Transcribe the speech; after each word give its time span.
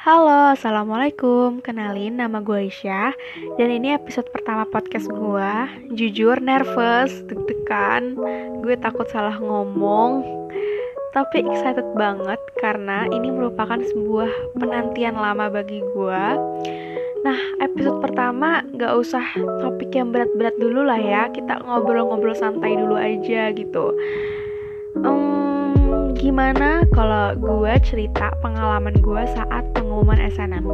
Halo, 0.00 0.56
Assalamualaikum. 0.56 1.60
Kenalin, 1.60 2.16
nama 2.16 2.40
gue 2.40 2.72
Aisyah. 2.72 3.12
Dan 3.60 3.68
ini 3.68 3.92
episode 3.92 4.32
pertama 4.32 4.64
podcast 4.64 5.12
gue 5.12 5.52
Jujur, 5.92 6.40
nervous, 6.40 7.12
deg-degan. 7.28 8.16
Gue 8.64 8.80
takut 8.80 9.04
salah 9.12 9.36
ngomong. 9.36 10.24
Tapi 11.12 11.44
excited 11.44 11.84
banget 12.00 12.40
Karena 12.64 13.12
ini 13.12 13.28
merupakan 13.28 13.76
sebuah 13.76 14.56
penantian 14.56 15.20
lama 15.20 15.52
bagi 15.52 15.84
gue 15.92 16.24
Nah, 17.20 17.38
episode 17.60 18.00
pertama 18.00 18.64
gak 18.80 18.96
usah 18.96 19.28
topik 19.60 19.92
yang 19.92 20.16
berat-berat 20.16 20.56
dulu 20.56 20.80
lah 20.80 20.96
ya. 20.96 21.28
Kita 21.28 21.60
ngobrol-ngobrol 21.60 22.32
santai 22.32 22.72
dulu 22.72 22.96
aja 22.96 23.52
gitu. 23.52 23.92
Um, 24.96 25.39
Gimana 26.20 26.84
kalau 26.92 27.32
gue 27.32 27.72
cerita 27.80 28.28
pengalaman 28.44 28.92
gue 29.00 29.22
saat 29.32 29.64
pengumuman 29.72 30.20
SNM. 30.20 30.68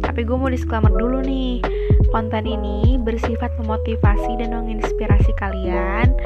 Tapi 0.00 0.24
gue 0.24 0.32
mau 0.32 0.48
disclaimer 0.48 0.88
dulu 0.88 1.20
nih, 1.20 1.60
konten 2.08 2.48
ini 2.48 2.96
bersifat 2.96 3.52
memotivasi 3.60 4.40
dan 4.40 4.56
menginspirasi 4.56 5.36
kalian. 5.36 6.16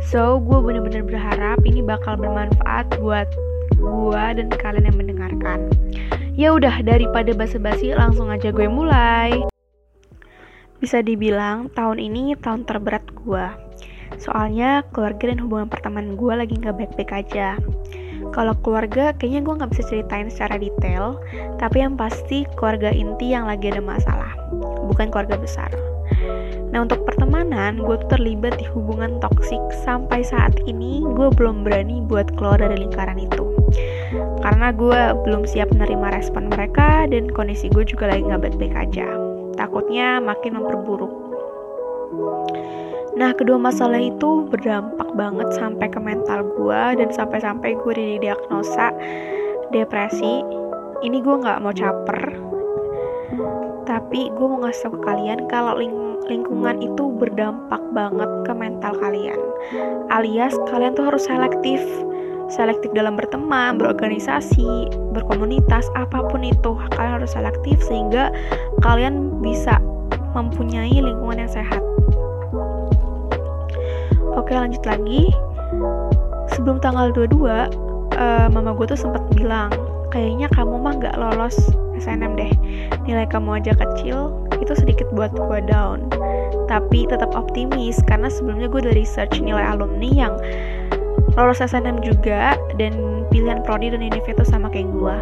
So, 0.00 0.40
gue 0.40 0.64
bener-bener 0.64 1.04
berharap 1.04 1.60
ini 1.68 1.84
bakal 1.84 2.16
bermanfaat 2.16 2.96
buat 3.04 3.28
gue 3.76 4.24
dan 4.40 4.48
kalian 4.48 4.88
yang 4.88 4.96
mendengarkan. 4.96 5.68
Ya 6.32 6.56
udah, 6.56 6.80
daripada 6.80 7.36
basa-basi, 7.36 7.92
langsung 7.92 8.32
aja 8.32 8.48
gue 8.48 8.64
mulai. 8.64 9.44
Bisa 10.80 11.04
dibilang 11.04 11.68
tahun 11.76 12.00
ini 12.00 12.32
tahun 12.40 12.64
terberat 12.64 13.12
gue. 13.12 13.44
Soalnya 14.16 14.88
keluarga 14.96 15.28
dan 15.28 15.44
hubungan 15.44 15.68
pertemanan 15.68 16.16
gue 16.16 16.32
lagi 16.32 16.56
gak 16.56 16.80
baik-baik 16.80 17.12
aja. 17.12 17.60
Kalau 18.34 18.54
keluarga, 18.64 19.12
kayaknya 19.16 19.40
gue 19.44 19.54
nggak 19.58 19.70
bisa 19.74 19.84
ceritain 19.90 20.28
secara 20.30 20.56
detail, 20.56 21.20
tapi 21.60 21.82
yang 21.82 21.94
pasti 21.94 22.48
keluarga 22.58 22.90
inti 22.94 23.32
yang 23.32 23.46
lagi 23.46 23.68
ada 23.70 23.82
masalah, 23.82 24.32
bukan 24.86 25.10
keluarga 25.10 25.36
besar. 25.40 25.70
Nah 26.70 26.84
untuk 26.84 27.08
pertemanan, 27.08 27.80
gue 27.80 27.96
tuh 28.04 28.18
terlibat 28.18 28.60
di 28.60 28.66
hubungan 28.68 29.16
toksik 29.22 29.60
sampai 29.86 30.20
saat 30.20 30.52
ini 30.68 31.00
gue 31.04 31.28
belum 31.32 31.64
berani 31.64 32.04
buat 32.04 32.28
keluar 32.36 32.60
dari 32.60 32.84
lingkaran 32.84 33.16
itu. 33.16 33.48
Karena 34.44 34.70
gue 34.70 35.00
belum 35.26 35.48
siap 35.48 35.72
menerima 35.74 36.20
respon 36.20 36.52
mereka 36.52 37.08
dan 37.10 37.32
kondisi 37.32 37.72
gue 37.72 37.82
juga 37.82 38.12
lagi 38.12 38.28
nggak 38.28 38.42
baik-baik 38.44 38.74
aja. 38.76 39.08
Takutnya 39.56 40.20
makin 40.20 40.60
memperburuk. 40.60 41.12
Nah, 43.16 43.32
kedua 43.32 43.56
masalah 43.56 43.96
itu 43.96 44.44
berdampak 44.52 45.08
banget 45.16 45.48
sampai 45.56 45.88
ke 45.88 45.96
mental 45.96 46.44
gue 46.52 47.00
dan 47.00 47.08
sampai-sampai 47.08 47.72
gue 47.80 47.92
didiagnosa 47.96 48.92
depresi. 49.72 50.44
Ini 51.00 51.24
gue 51.24 51.36
nggak 51.40 51.64
mau 51.64 51.72
caper, 51.72 52.36
tapi 53.88 54.28
gue 54.36 54.46
mau 54.46 54.60
ngasih 54.60 54.88
tau 54.88 54.92
ke 54.96 55.00
kalian 55.08 55.48
kalau 55.48 55.80
ling 55.80 56.20
lingkungan 56.28 56.82
itu 56.82 57.08
berdampak 57.16 57.80
banget 57.96 58.28
ke 58.44 58.52
mental 58.52 58.92
kalian. 59.00 59.40
Alias 60.12 60.52
kalian 60.68 60.92
tuh 60.92 61.08
harus 61.08 61.24
selektif, 61.24 61.80
selektif 62.52 62.92
dalam 62.92 63.16
berteman, 63.16 63.80
berorganisasi, 63.80 64.92
berkomunitas, 65.16 65.88
apa 65.96 66.20
pun 66.28 66.44
itu 66.44 66.76
kalian 66.92 67.22
harus 67.22 67.32
selektif 67.32 67.80
sehingga 67.80 68.28
kalian 68.84 69.40
bisa 69.40 69.80
mempunyai 70.36 70.92
lingkungan 70.92 71.48
yang 71.48 71.52
sehat. 71.52 71.95
Oke 74.36 74.52
lanjut 74.52 74.84
lagi. 74.84 75.32
Sebelum 76.52 76.76
tanggal 76.84 77.08
22 77.10 77.40
uh, 77.40 77.66
eh, 78.20 78.46
Mama 78.52 78.76
gue 78.76 78.86
tuh 78.86 79.00
sempat 79.00 79.24
bilang 79.34 79.72
Kayaknya 80.12 80.46
kamu 80.54 80.78
mah 80.78 80.94
gak 81.00 81.16
lolos 81.16 81.56
SNM 81.96 82.36
deh. 82.36 82.52
Nilai 83.08 83.24
kamu 83.32 83.64
aja 83.64 83.72
kecil 83.72 84.36
Itu 84.60 84.76
sedikit 84.76 85.08
buat 85.16 85.32
gue 85.32 85.64
down. 85.64 86.12
Tapi 86.68 87.08
tetap 87.08 87.32
optimis 87.32 87.96
Karena 88.04 88.28
sebelumnya 88.28 88.68
gue 88.68 88.84
udah 88.84 88.94
research 88.94 89.40
nilai 89.40 89.64
alumni 89.64 90.10
yang 90.12 90.34
Lolos 91.34 91.64
SNM 91.64 92.04
juga 92.04 92.60
Dan 92.76 93.24
pilihan 93.32 93.64
prodi 93.64 93.88
dan 93.88 94.04
univ 94.04 94.24
itu 94.28 94.44
sama 94.44 94.68
kayak 94.68 94.92
gue 94.92 95.16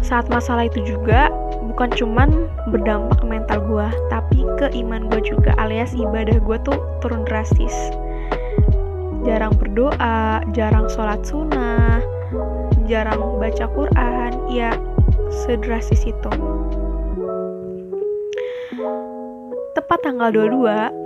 Saat 0.00 0.32
masalah 0.32 0.72
itu 0.72 0.80
juga 0.88 1.28
bukan 1.76 1.92
cuman 1.92 2.48
berdampak 2.72 3.20
ke 3.20 3.26
mental 3.66 3.90
gue 3.90 4.08
tapi 4.08 4.38
ke 4.58 4.66
iman 4.78 5.10
gue 5.10 5.20
juga 5.26 5.50
alias 5.58 5.90
ibadah 5.94 6.38
gue 6.38 6.58
tuh 6.62 6.78
turun 7.02 7.26
drastis. 7.26 7.74
Jarang 9.26 9.58
berdoa 9.58 10.46
jarang 10.54 10.86
sholat 10.86 11.26
sunnah 11.26 11.98
jarang 12.86 13.42
baca 13.42 13.66
Quran 13.66 14.32
ya 14.54 14.70
sedrastis 15.44 16.06
itu. 16.06 16.30
Tepat 19.74 19.98
tanggal 20.02 20.30
22 20.30 21.05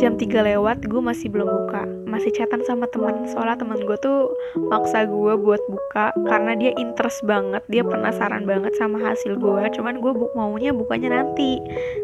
jam 0.00 0.16
3 0.16 0.26
lewat 0.54 0.88
gue 0.88 1.02
masih 1.02 1.28
belum 1.28 1.46
buka. 1.46 1.84
Masih 2.08 2.32
chatan 2.34 2.64
sama 2.66 2.88
temen 2.90 3.28
soalnya 3.30 3.60
temen 3.60 3.80
gue 3.84 3.98
tuh 4.00 4.32
maksa 4.72 5.06
gue 5.06 5.34
buat 5.36 5.62
buka 5.68 6.10
karena 6.26 6.56
dia 6.58 6.72
interest 6.74 7.22
banget 7.28 7.62
dia 7.70 7.86
penasaran 7.86 8.48
banget 8.48 8.74
sama 8.76 8.98
hasil 8.98 9.38
gue 9.38 9.62
cuman 9.76 10.02
gue 10.02 10.12
bu 10.12 10.26
maunya 10.34 10.74
bukanya 10.74 11.22
nanti 11.22 11.60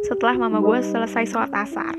setelah 0.07 0.39
mama 0.39 0.63
gue 0.63 0.79
selesai 0.85 1.27
sholat 1.27 1.53
asar. 1.57 1.95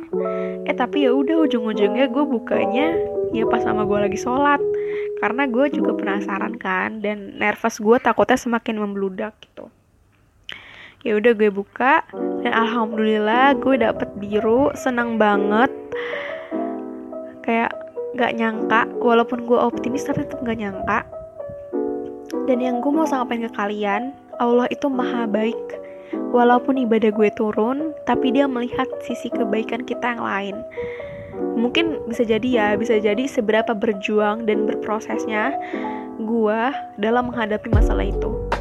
Eh 0.63 0.75
tapi 0.75 1.09
ya 1.09 1.11
udah 1.11 1.49
ujung-ujungnya 1.49 2.07
gue 2.07 2.23
bukanya 2.23 2.87
ya 3.35 3.43
pas 3.49 3.65
mama 3.67 3.83
gue 3.83 3.99
lagi 4.07 4.19
sholat. 4.19 4.61
Karena 5.17 5.49
gue 5.49 5.65
juga 5.73 5.97
penasaran 5.97 6.55
kan 6.61 7.01
dan 7.01 7.41
nervous 7.41 7.81
gue 7.81 7.97
takutnya 7.97 8.37
semakin 8.37 8.77
membludak 8.77 9.33
gitu 9.41 9.73
ya 11.05 11.17
udah 11.17 11.33
gue 11.37 11.53
buka 11.53 12.01
dan 12.41 12.53
alhamdulillah 12.53 13.53
gue 13.61 13.75
dapet 13.77 14.09
biru 14.17 14.73
senang 14.73 15.21
banget. 15.21 15.69
Kayak 17.45 17.71
gak 18.17 18.35
nyangka 18.35 18.89
walaupun 18.99 19.45
gue 19.45 19.55
optimis 19.55 20.09
tapi 20.09 20.25
tetap 20.25 20.41
gak 20.41 20.57
nyangka. 20.57 21.05
Dan 22.49 22.63
yang 22.63 22.79
gue 22.79 22.91
mau 22.91 23.07
sampaikan 23.07 23.47
ke 23.47 23.51
kalian 23.55 24.15
Allah 24.41 24.65
itu 24.73 24.89
maha 24.89 25.29
baik. 25.29 25.79
Walaupun 26.31 26.79
ibadah 26.81 27.11
gue 27.13 27.29
turun 27.35 27.93
tapi 28.07 28.33
dia 28.33 28.47
melihat 28.47 28.87
sisi 29.05 29.29
kebaikan 29.29 29.85
kita 29.85 30.17
yang 30.17 30.23
lain. 30.23 30.55
Mungkin 31.57 32.09
bisa 32.09 32.25
jadi 32.25 32.47
ya 32.47 32.67
bisa 32.73 32.97
jadi 32.97 33.29
seberapa 33.29 33.73
berjuang 33.77 34.49
dan 34.49 34.65
berprosesnya 34.65 35.53
gue 36.17 36.61
dalam 36.97 37.29
menghadapi 37.29 37.69
masalah 37.69 38.09
itu 38.09 38.56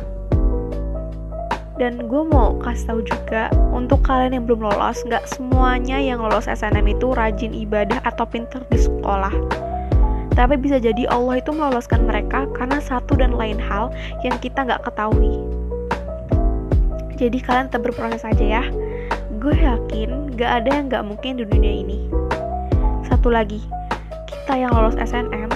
dan 1.76 2.08
gue 2.08 2.22
mau 2.24 2.56
kasih 2.64 2.88
tahu 2.88 3.00
juga 3.04 3.52
untuk 3.72 4.00
kalian 4.04 4.40
yang 4.40 4.44
belum 4.48 4.64
lolos 4.64 5.04
nggak 5.04 5.28
semuanya 5.28 6.00
yang 6.00 6.24
lolos 6.24 6.48
SNM 6.48 6.88
itu 6.88 7.12
rajin 7.12 7.52
ibadah 7.52 8.00
atau 8.04 8.24
pinter 8.24 8.64
di 8.72 8.80
sekolah. 8.80 9.32
Tapi 10.36 10.60
bisa 10.60 10.76
jadi 10.76 11.08
Allah 11.08 11.40
itu 11.40 11.52
meloloskan 11.52 12.04
mereka 12.04 12.44
karena 12.56 12.80
satu 12.80 13.16
dan 13.16 13.32
lain 13.36 13.56
hal 13.56 13.92
yang 14.24 14.36
kita 14.40 14.64
nggak 14.64 14.84
ketahui. 14.84 15.40
Jadi 17.16 17.40
kalian 17.40 17.72
tetap 17.72 17.88
berproses 17.88 18.24
aja 18.24 18.60
ya. 18.60 18.64
Gue 19.40 19.56
yakin 19.56 20.36
gak 20.36 20.64
ada 20.64 20.70
yang 20.80 20.92
gak 20.92 21.06
mungkin 21.08 21.40
di 21.40 21.44
dunia 21.48 21.80
ini. 21.80 22.12
Satu 23.08 23.32
lagi 23.32 23.64
kita 24.28 24.52
yang 24.60 24.72
lolos 24.76 25.00
SNM 25.00 25.48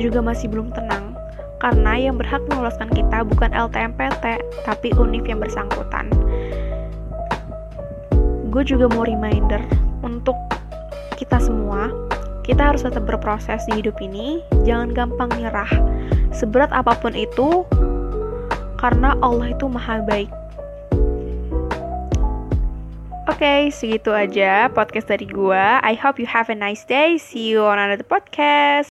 juga 0.00 0.24
masih 0.24 0.48
belum 0.48 0.72
tenang 0.72 1.05
karena 1.60 1.96
yang 1.96 2.20
berhak 2.20 2.42
meloloskan 2.50 2.92
kita 2.92 3.24
bukan 3.24 3.50
LTMPT, 3.52 4.40
tapi 4.64 4.92
UNIF 4.96 5.24
yang 5.24 5.40
bersangkutan. 5.40 6.12
Gue 8.52 8.62
juga 8.64 8.88
mau 8.92 9.04
reminder 9.04 9.60
untuk 10.00 10.36
kita 11.16 11.40
semua, 11.40 11.92
kita 12.44 12.72
harus 12.72 12.84
tetap 12.84 13.04
berproses 13.08 13.64
di 13.68 13.80
hidup 13.80 13.96
ini, 14.00 14.44
jangan 14.64 14.92
gampang 14.92 15.30
nyerah. 15.36 15.68
Seberat 16.32 16.72
apa 16.72 16.96
pun 17.00 17.16
itu, 17.16 17.64
karena 18.80 19.16
Allah 19.24 19.52
itu 19.52 19.66
maha 19.68 20.04
baik. 20.04 20.30
Oke, 23.26 23.42
okay, 23.42 23.60
segitu 23.68 24.14
aja 24.14 24.70
podcast 24.72 25.12
dari 25.12 25.28
gue. 25.28 25.64
I 25.84 25.92
hope 25.98 26.16
you 26.16 26.24
have 26.24 26.48
a 26.48 26.56
nice 26.56 26.88
day. 26.88 27.20
See 27.20 27.52
you 27.52 27.60
on 27.68 27.76
another 27.76 28.06
podcast. 28.06 28.95